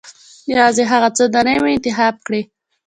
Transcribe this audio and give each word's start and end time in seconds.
یوازې 0.53 0.83
هغه 0.91 1.09
څو 1.17 1.23
دانې 1.33 1.55
مې 1.63 1.71
انتخاب 1.75 2.15
کړې. 2.25 2.41